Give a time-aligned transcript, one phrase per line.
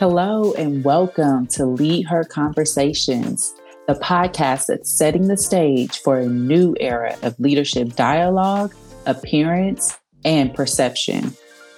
[0.00, 3.54] Hello, and welcome to Lead Her Conversations,
[3.86, 8.74] the podcast that's setting the stage for a new era of leadership dialogue,
[9.04, 11.34] appearance, and perception.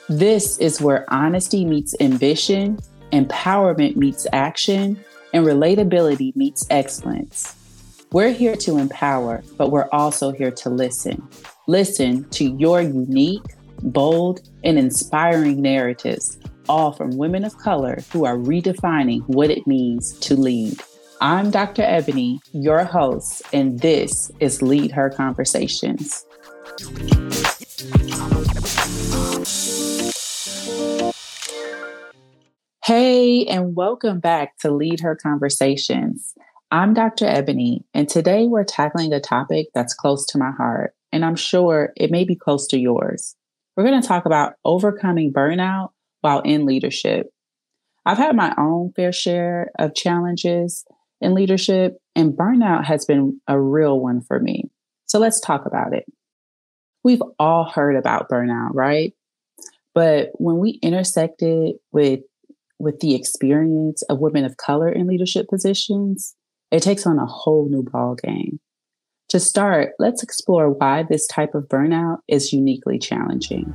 [0.08, 2.78] This is where honesty meets ambition,
[3.12, 7.56] empowerment meets action, and relatability meets excellence.
[8.12, 11.28] We're here to empower, but we're also here to listen.
[11.66, 13.42] Listen to your unique,
[13.82, 20.18] bold, and inspiring narratives, all from women of color who are redefining what it means
[20.20, 20.80] to lead.
[21.20, 21.82] I'm Dr.
[21.82, 26.24] Ebony, your host, and this is Lead Her Conversations.
[32.84, 36.34] Hey, and welcome back to Lead Her Conversations.
[36.70, 37.26] I'm Dr.
[37.26, 41.92] Ebony, and today we're tackling a topic that's close to my heart, and I'm sure
[41.96, 43.36] it may be close to yours.
[43.76, 45.90] We're going to talk about overcoming burnout
[46.22, 47.30] while in leadership.
[48.04, 50.84] I've had my own fair share of challenges
[51.20, 54.70] in leadership, and burnout has been a real one for me.
[55.06, 56.04] So let's talk about it.
[57.04, 59.12] We've all heard about burnout, right?
[59.94, 62.20] But when we intersect it with
[62.78, 66.34] with the experience of women of color in leadership positions,
[66.72, 68.58] it takes on a whole new ball game.
[69.28, 73.72] To start, let's explore why this type of burnout is uniquely challenging.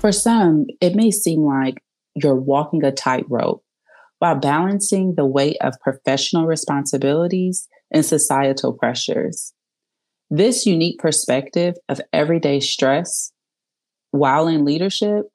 [0.00, 1.82] For some, it may seem like
[2.14, 3.64] you're walking a tightrope
[4.20, 9.52] while balancing the weight of professional responsibilities and societal pressures.
[10.30, 13.32] This unique perspective of everyday stress
[14.12, 15.32] while in leadership,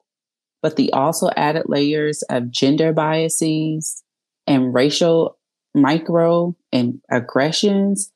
[0.62, 4.02] but the also added layers of gender biases
[4.46, 5.36] and racial
[5.74, 8.12] micro and aggressions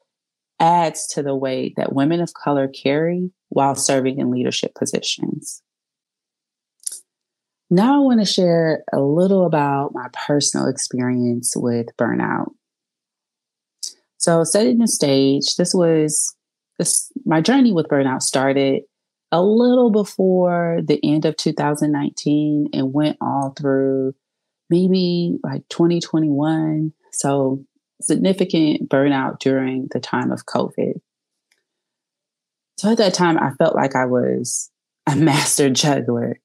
[0.60, 5.62] adds to the weight that women of color carry while serving in leadership positions.
[7.70, 12.52] Now, I want to share a little about my personal experience with burnout.
[14.16, 16.34] So, setting the stage, this was
[16.78, 18.82] this, my journey with burnout started
[19.30, 24.14] a little before the end of 2019 and went all through
[24.70, 26.92] maybe like 2021.
[27.12, 27.64] So
[28.00, 31.00] significant burnout during the time of COVID.
[32.78, 34.70] So at that time, I felt like I was
[35.06, 36.38] a master juggler,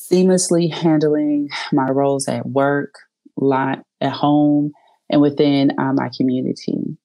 [0.00, 2.94] seamlessly handling my roles at work,
[3.36, 4.72] lot at home,
[5.10, 6.96] and within uh, my community.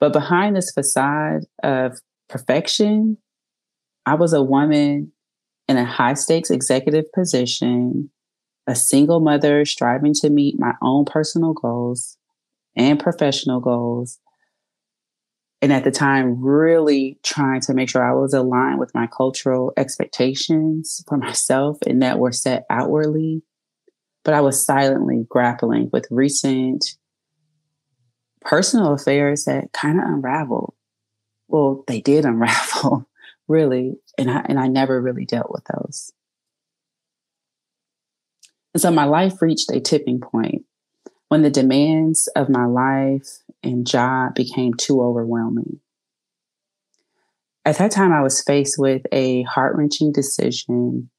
[0.00, 3.18] But behind this facade of perfection,
[4.04, 5.12] I was a woman
[5.68, 8.10] in a high stakes executive position,
[8.66, 12.18] a single mother striving to meet my own personal goals
[12.76, 14.18] and professional goals.
[15.66, 19.72] And at the time, really trying to make sure I was aligned with my cultural
[19.76, 23.42] expectations for myself and that were set outwardly.
[24.24, 26.84] But I was silently grappling with recent
[28.42, 30.74] personal affairs that kind of unraveled.
[31.48, 33.08] Well, they did unravel,
[33.48, 36.12] really, and I and I never really dealt with those.
[38.72, 40.64] And so my life reached a tipping point
[41.28, 45.80] when the demands of my life and job became too overwhelming.
[47.64, 51.10] At that time, I was faced with a heart wrenching decision.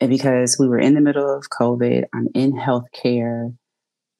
[0.00, 3.54] And because we were in the middle of COVID, I'm in healthcare,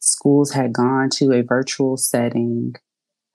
[0.00, 2.74] schools had gone to a virtual setting,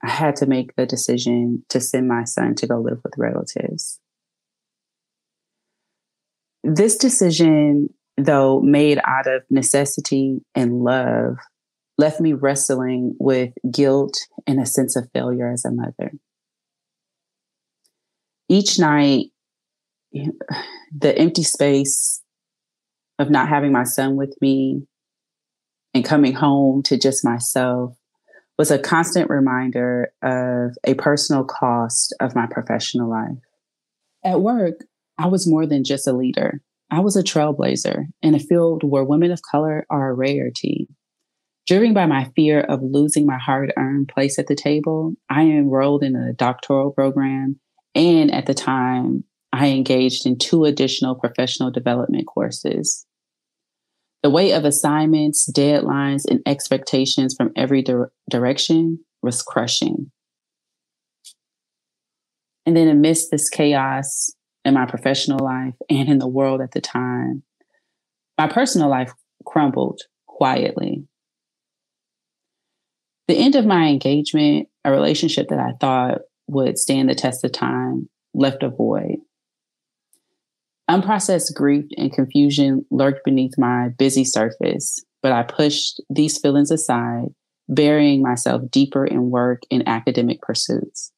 [0.04, 3.98] I had to make the decision to send my son to go live with relatives.
[6.62, 11.38] This decision, though made out of necessity and love,
[11.96, 14.14] left me wrestling with guilt
[14.46, 16.12] and a sense of failure as a mother.
[18.48, 19.26] Each night,
[20.12, 22.22] the empty space
[23.18, 24.86] of not having my son with me
[25.92, 27.96] and coming home to just myself
[28.58, 33.38] was a constant reminder of a personal cost of my professional life.
[34.24, 34.84] At work,
[35.18, 36.60] I was more than just a leader.
[36.90, 40.88] I was a trailblazer in a field where women of color are a rarity.
[41.66, 46.02] Driven by my fear of losing my hard earned place at the table, I enrolled
[46.02, 47.58] in a doctoral program.
[47.94, 53.06] And at the time, I engaged in two additional professional development courses.
[54.22, 60.10] The weight of assignments, deadlines, and expectations from every di- direction was crushing.
[62.66, 64.34] And then amidst this chaos
[64.64, 67.42] in my professional life and in the world at the time,
[68.38, 69.12] my personal life
[69.46, 71.06] crumbled quietly.
[73.26, 77.52] The end of my engagement, a relationship that I thought would stand the test of
[77.52, 79.16] time, left a void.
[80.90, 87.28] Unprocessed grief and confusion lurked beneath my busy surface, but I pushed these feelings aside,
[87.68, 91.10] burying myself deeper in work and academic pursuits.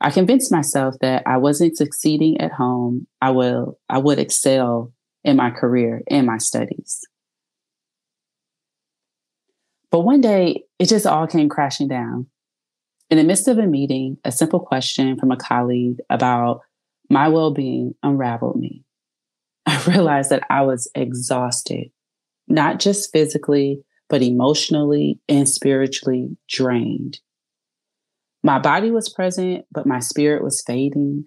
[0.00, 3.08] I convinced myself that I wasn't succeeding at home.
[3.20, 4.92] I will I would excel
[5.24, 7.00] in my career and my studies.
[9.90, 12.26] But one day it just all came crashing down.
[13.08, 16.60] In the midst of a meeting, a simple question from a colleague about
[17.08, 18.84] my well being unraveled me.
[19.66, 21.90] I realized that I was exhausted,
[22.48, 27.20] not just physically, but emotionally and spiritually drained.
[28.42, 31.26] My body was present, but my spirit was fading.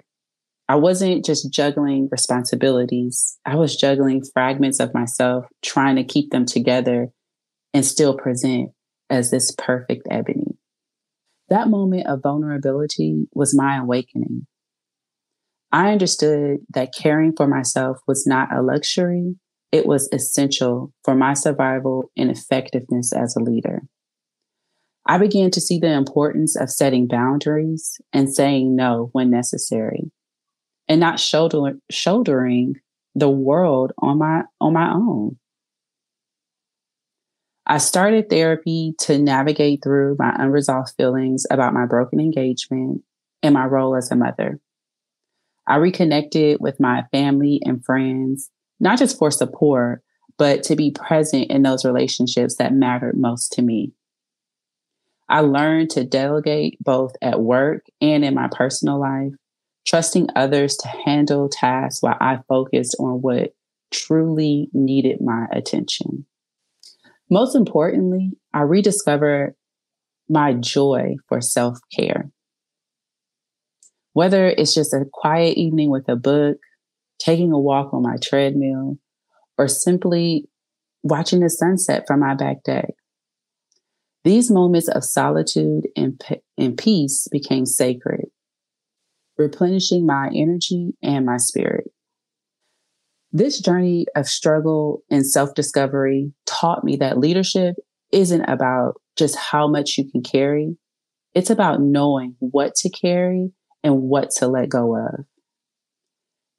[0.70, 6.46] I wasn't just juggling responsibilities, I was juggling fragments of myself, trying to keep them
[6.46, 7.10] together
[7.74, 8.72] and still present
[9.10, 10.58] as this perfect ebony.
[11.50, 14.46] That moment of vulnerability was my awakening.
[15.72, 19.36] I understood that caring for myself was not a luxury,
[19.72, 23.84] it was essential for my survival and effectiveness as a leader.
[25.06, 30.12] I began to see the importance of setting boundaries and saying no when necessary
[30.88, 32.76] and not shoulder, shouldering
[33.16, 35.38] the world on my on my own.
[37.72, 43.04] I started therapy to navigate through my unresolved feelings about my broken engagement
[43.44, 44.60] and my role as a mother.
[45.68, 48.50] I reconnected with my family and friends,
[48.80, 50.02] not just for support,
[50.40, 53.94] but to be present in those relationships that mattered most to me.
[55.30, 59.34] I learned to delegate both at work and in my personal life,
[59.86, 63.54] trusting others to handle tasks while I focused on what
[63.92, 66.26] truly needed my attention.
[67.30, 69.54] Most importantly, I rediscovered
[70.28, 72.32] my joy for self care.
[74.14, 76.58] Whether it's just a quiet evening with a book,
[77.20, 78.98] taking a walk on my treadmill,
[79.58, 80.50] or simply
[81.04, 82.94] watching the sunset from my back deck.
[84.24, 86.22] These moments of solitude and,
[86.58, 88.26] and peace became sacred,
[89.38, 91.92] replenishing my energy and my spirit.
[93.32, 97.76] This journey of struggle and self discovery taught me that leadership
[98.12, 100.76] isn't about just how much you can carry,
[101.34, 103.52] it's about knowing what to carry
[103.84, 105.26] and what to let go of.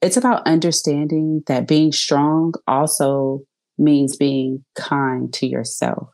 [0.00, 3.41] It's about understanding that being strong also
[3.76, 6.08] means being kind to yourself.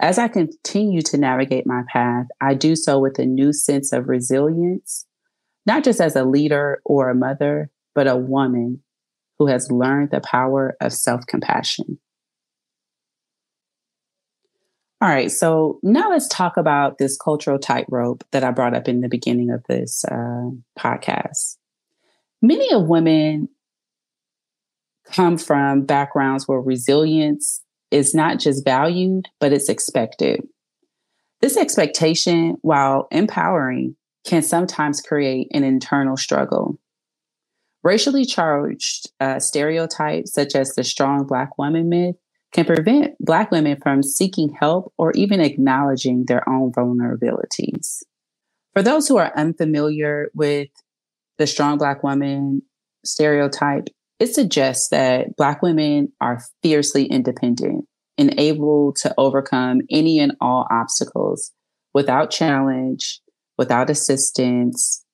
[0.00, 4.08] As I continue to navigate my path, I do so with a new sense of
[4.08, 5.06] resilience,
[5.64, 8.82] not just as a leader or a mother, but a woman
[9.38, 11.98] who has learned the power of self compassion.
[15.02, 19.02] All right, so now let's talk about this cultural tightrope that I brought up in
[19.02, 21.58] the beginning of this uh, podcast.
[22.40, 23.50] Many of women
[25.12, 30.42] come from backgrounds where resilience is not just valued, but it's expected.
[31.42, 33.96] This expectation, while empowering,
[34.26, 36.78] can sometimes create an internal struggle.
[37.84, 42.16] Racially charged uh, stereotypes, such as the strong Black woman myth,
[42.52, 48.02] can prevent Black women from seeking help or even acknowledging their own vulnerabilities.
[48.72, 50.68] For those who are unfamiliar with
[51.38, 52.62] the strong Black woman
[53.04, 57.86] stereotype, it suggests that Black women are fiercely independent
[58.18, 61.52] and able to overcome any and all obstacles
[61.92, 63.20] without challenge,
[63.58, 65.04] without assistance,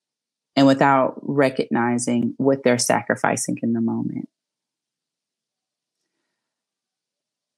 [0.54, 4.28] and without recognizing what they're sacrificing in the moment.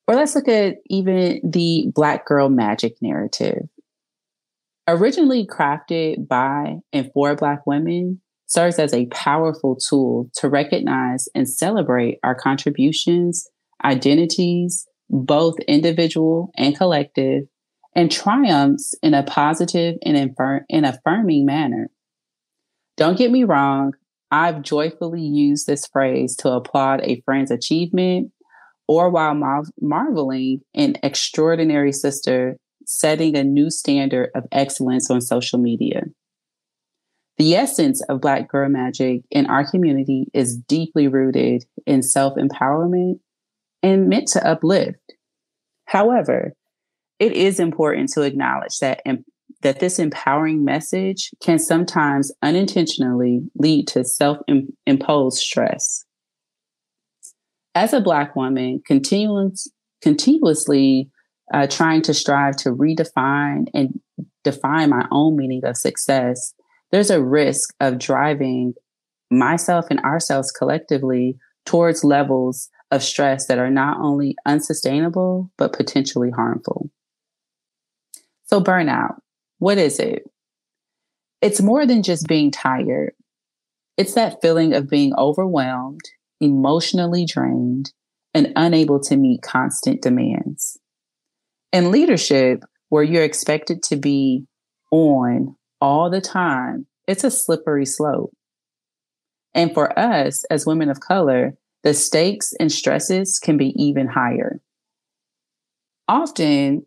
[0.06, 3.68] Or let's look at even the Black girl magic narrative.
[4.86, 11.48] Originally crafted by and for Black women, serves as a powerful tool to recognize and
[11.48, 13.48] celebrate our contributions,
[13.84, 17.44] identities, both individual and collective,
[17.96, 21.90] and triumphs in a positive and, infir- and affirming manner.
[22.96, 23.92] Don't get me wrong,
[24.30, 28.32] I've joyfully used this phrase to applaud a friend's achievement
[28.88, 35.58] or while mar- marveling an extraordinary sister setting a new standard of excellence on social
[35.58, 36.02] media.
[37.38, 43.18] The essence of Black Girl Magic in our community is deeply rooted in self empowerment
[43.82, 44.98] and meant to uplift.
[45.86, 46.52] However,
[47.18, 49.02] it is important to acknowledge that,
[49.62, 54.38] that this empowering message can sometimes unintentionally lead to self
[54.86, 56.03] imposed stress.
[57.74, 59.70] As a Black woman, continuous,
[60.02, 61.10] continuously
[61.52, 64.00] uh, trying to strive to redefine and
[64.42, 66.54] define my own meaning of success
[66.94, 68.74] there's a risk of driving
[69.28, 76.30] myself and ourselves collectively towards levels of stress that are not only unsustainable, but potentially
[76.30, 76.90] harmful.
[78.44, 79.16] So, burnout,
[79.58, 80.22] what is it?
[81.42, 83.14] It's more than just being tired.
[83.96, 86.02] It's that feeling of being overwhelmed,
[86.44, 87.92] emotionally drained,
[88.34, 90.78] and unable to meet constant demands.
[91.72, 94.46] In leadership, where you're expected to be
[94.90, 98.32] on all the time, it's a slippery slope.
[99.54, 104.60] And for us as women of color, the stakes and stresses can be even higher.
[106.08, 106.86] Often,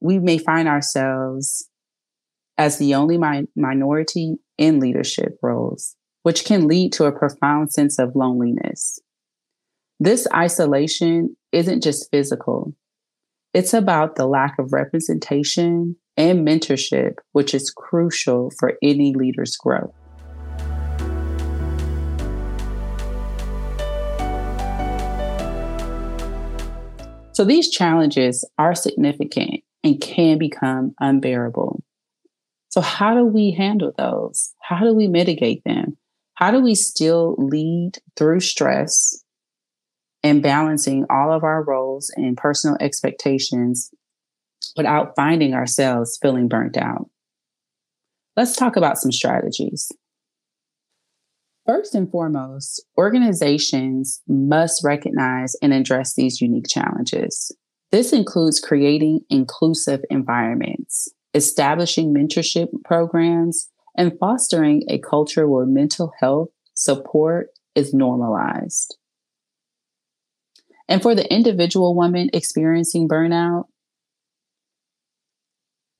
[0.00, 1.68] we may find ourselves
[2.58, 5.95] as the only mi- minority in leadership roles,
[6.26, 8.98] which can lead to a profound sense of loneliness.
[10.00, 12.74] This isolation isn't just physical,
[13.54, 19.94] it's about the lack of representation and mentorship, which is crucial for any leader's growth.
[27.34, 31.84] So these challenges are significant and can become unbearable.
[32.70, 34.54] So, how do we handle those?
[34.60, 35.96] How do we mitigate them?
[36.36, 39.22] How do we still lead through stress
[40.22, 43.90] and balancing all of our roles and personal expectations
[44.76, 47.08] without finding ourselves feeling burnt out?
[48.36, 49.90] Let's talk about some strategies.
[51.64, 57.50] First and foremost, organizations must recognize and address these unique challenges.
[57.90, 66.48] This includes creating inclusive environments, establishing mentorship programs, and fostering a culture where mental health
[66.74, 68.96] support is normalized.
[70.88, 73.64] And for the individual woman experiencing burnout,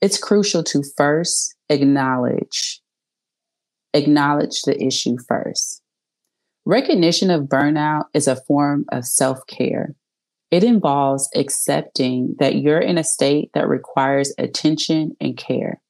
[0.00, 2.80] it's crucial to first acknowledge
[3.94, 5.82] acknowledge the issue first.
[6.64, 9.94] Recognition of burnout is a form of self care.
[10.50, 15.80] It involves accepting that you're in a state that requires attention and care.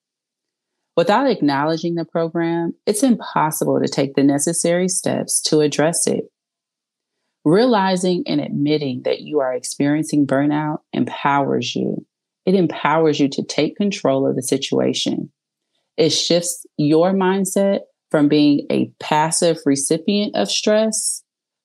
[0.97, 6.25] Without acknowledging the program, it's impossible to take the necessary steps to address it.
[7.45, 12.05] Realizing and admitting that you are experiencing burnout empowers you.
[12.47, 15.31] It empowers you to take control of the situation.
[15.97, 21.23] It shifts your mindset from being a passive recipient of stress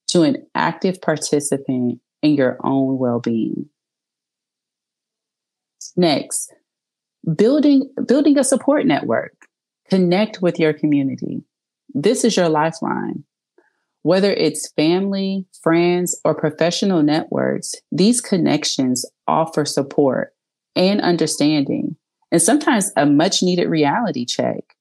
[0.10, 3.70] to an active participant in your own well being.
[5.96, 6.54] Next,
[7.36, 9.34] building, building a support network.
[9.90, 11.44] Connect with your community.
[11.94, 13.26] This is your lifeline.
[14.04, 20.34] Whether it's family, friends, or professional networks, these connections offer support
[20.76, 21.98] and understanding,
[22.32, 24.76] and sometimes a much needed reality check.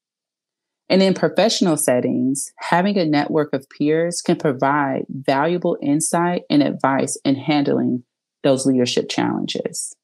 [0.88, 7.16] And in professional settings, having a network of peers can provide valuable insight and advice
[7.24, 8.04] in handling
[8.42, 9.94] those leadership challenges.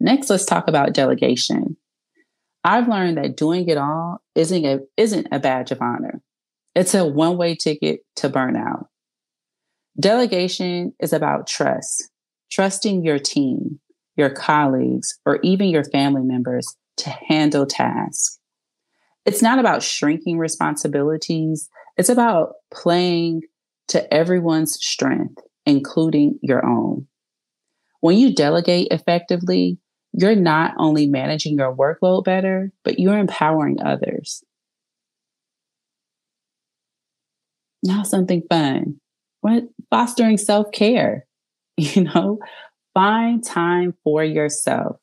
[0.00, 1.76] Next, let's talk about delegation.
[2.64, 6.20] I've learned that doing it all isn't a, isn't a badge of honor.
[6.74, 8.86] It's a one way ticket to burnout.
[9.98, 12.10] Delegation is about trust,
[12.50, 13.80] trusting your team,
[14.16, 18.38] your colleagues, or even your family members to handle tasks
[19.26, 21.68] it's not about shrinking responsibilities.
[21.96, 23.42] It's about playing
[23.88, 27.08] to everyone's strength, including your own.
[28.00, 29.78] When you delegate effectively,
[30.16, 34.42] you're not only managing your workload better, but you're empowering others.
[37.82, 38.98] Now, something fun.
[39.42, 41.26] What fostering self care?
[41.78, 42.38] You know,
[42.94, 44.96] find time for yourself.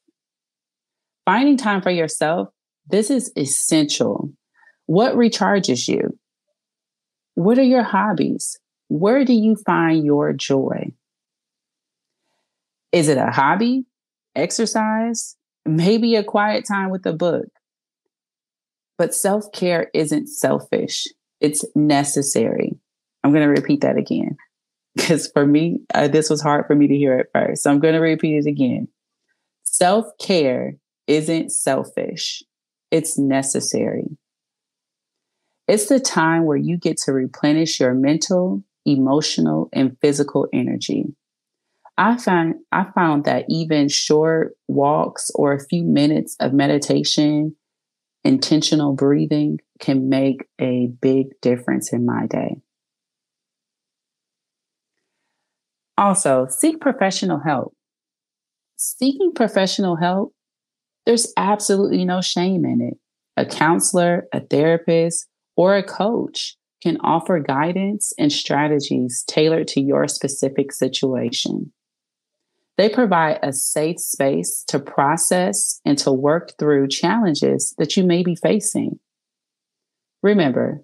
[1.24, 2.50] Finding time for yourself
[2.89, 4.32] this is essential.
[4.86, 6.17] What recharges you?
[7.36, 8.60] What are your hobbies?
[8.89, 10.91] Where do you find your joy?
[12.91, 13.86] Is it a hobby,
[14.36, 15.36] exercise,
[15.66, 17.46] maybe a quiet time with a book?
[18.98, 21.08] But self care isn't selfish,
[21.42, 22.78] it's necessary.
[23.24, 24.38] I'm going to repeat that again
[24.96, 27.63] because for me, uh, this was hard for me to hear at first.
[27.63, 28.88] So I'm going to repeat it again.
[29.63, 30.75] Self care
[31.08, 32.44] isn't selfish,
[32.92, 34.18] it's necessary.
[35.68, 41.06] It's the time where you get to replenish your mental, emotional, and physical energy.
[41.98, 47.56] I find I found that even short walks or a few minutes of meditation,
[48.24, 52.58] intentional breathing can make a big difference in my day.
[55.98, 57.76] Also, seek professional help.
[58.76, 60.34] Seeking professional help
[61.06, 62.98] there's absolutely no shame in it.
[63.36, 70.08] A counselor, a therapist, or a coach can offer guidance and strategies tailored to your
[70.08, 71.72] specific situation.
[72.77, 78.24] They provide a safe space to process and to work through challenges that you may
[78.24, 79.00] be facing.
[80.24, 80.82] Remember,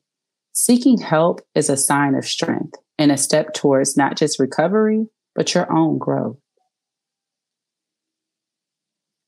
[0.54, 5.56] seeking help is a sign of strength and a step towards not just recovery, but
[5.56, 6.38] your own growth.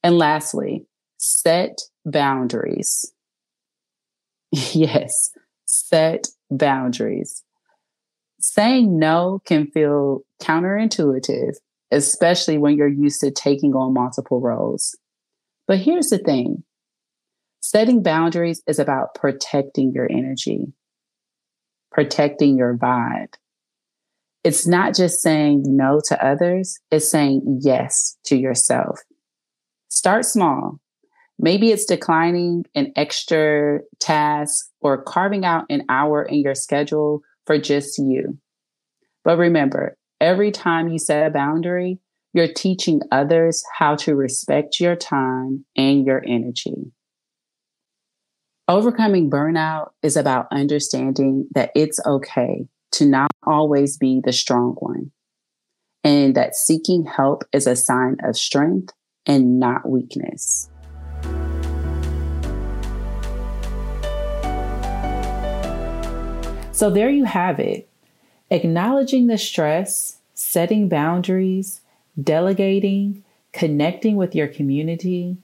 [0.04, 0.86] And lastly,
[1.18, 3.12] set boundaries.
[4.52, 5.32] yes,
[5.66, 7.44] set boundaries.
[8.40, 11.56] Saying no can feel counterintuitive,
[11.92, 14.98] especially when you're used to taking on multiple roles.
[15.68, 16.64] But here's the thing
[17.62, 20.74] setting boundaries is about protecting your energy,
[21.92, 23.34] protecting your vibe.
[24.44, 29.00] It's not just saying no to others, it's saying yes to yourself.
[29.90, 30.80] Start small.
[31.38, 37.58] Maybe it's declining an extra task or carving out an hour in your schedule for
[37.58, 38.38] just you.
[39.24, 42.00] But remember, every time you set a boundary,
[42.32, 46.94] you're teaching others how to respect your time and your energy.
[48.68, 55.12] Overcoming burnout is about understanding that it's okay to not always be the strong one
[56.04, 58.94] and that seeking help is a sign of strength
[59.26, 60.70] and not weakness.
[66.72, 67.91] So there you have it.
[68.52, 71.80] Acknowledging the stress, setting boundaries,
[72.22, 75.38] delegating, connecting with your community,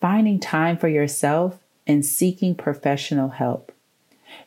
[0.00, 3.72] finding time for yourself, and seeking professional help.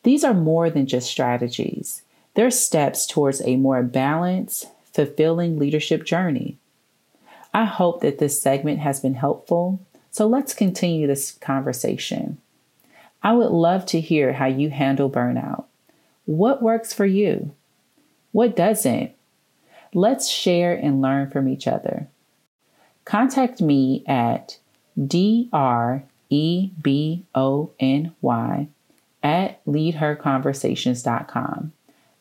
[0.04, 2.04] These are more than just strategies.
[2.36, 6.58] They're steps towards a more balanced, fulfilling leadership journey.
[7.54, 9.82] I hope that this segment has been helpful.
[10.12, 12.38] So let's continue this conversation.
[13.22, 15.66] I would love to hear how you handle burnout.
[16.24, 17.54] What works for you?
[18.36, 19.14] What doesn't?
[19.94, 22.10] Let's share and learn from each other.
[23.06, 24.60] Contact me at
[25.00, 26.04] drebony
[29.24, 31.72] at leadherconversations.com.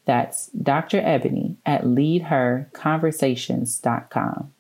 [0.05, 1.01] That's Dr.
[1.01, 4.53] Ebony at leadherconversations.com.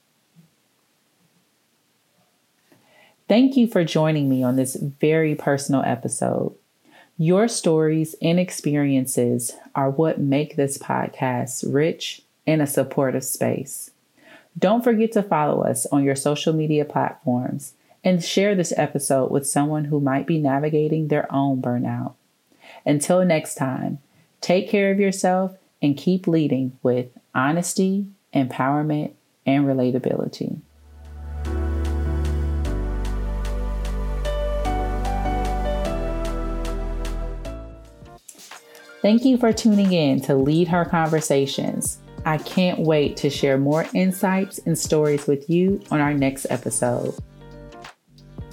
[3.28, 6.56] Thank you for joining me on this very personal episode.
[7.16, 13.92] Your stories and experiences are what make this podcast rich and a supportive space.
[14.58, 19.46] Don't forget to follow us on your social media platforms and share this episode with
[19.46, 22.14] someone who might be navigating their own burnout.
[22.84, 23.98] Until next time,
[24.40, 29.12] take care of yourself and keep leading with honesty, empowerment,
[29.46, 30.58] and relatability.
[39.04, 41.98] Thank you for tuning in to Lead Her Conversations.
[42.24, 47.14] I can't wait to share more insights and stories with you on our next episode.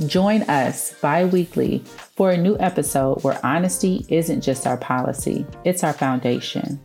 [0.08, 5.86] Join us bi weekly for a new episode where honesty isn't just our policy, it's
[5.86, 6.82] our foundation.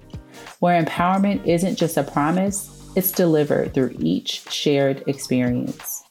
[0.61, 6.05] Where empowerment isn't just a promise, it's delivered through each shared experience.